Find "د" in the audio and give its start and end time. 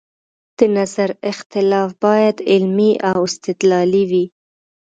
0.57-0.59